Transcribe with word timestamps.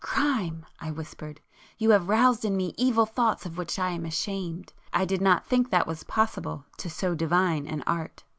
"Crime!" 0.03 0.65
I 0.79 0.89
whispered—"You 0.89 1.91
have 1.91 2.09
roused 2.09 2.43
in 2.43 2.57
me 2.57 2.73
evil 2.75 3.05
thoughts 3.05 3.45
of 3.45 3.55
which 3.55 3.77
I 3.77 3.89
am 3.89 4.03
ashamed. 4.03 4.73
I 4.91 5.05
did 5.05 5.21
not 5.21 5.45
think 5.45 5.69
that 5.69 5.85
was 5.85 6.03
possible 6.05 6.65
to 6.77 6.89
so 6.89 7.13
divine 7.13 7.67
an 7.67 7.83
Art." 7.85 8.23